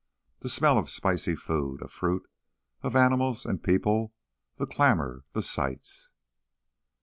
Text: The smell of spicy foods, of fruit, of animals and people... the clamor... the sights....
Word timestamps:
The 0.39 0.49
smell 0.49 0.79
of 0.79 0.89
spicy 0.89 1.35
foods, 1.35 1.83
of 1.83 1.91
fruit, 1.91 2.27
of 2.81 2.95
animals 2.95 3.45
and 3.45 3.61
people... 3.63 4.15
the 4.57 4.65
clamor... 4.65 5.25
the 5.33 5.43
sights.... 5.43 6.09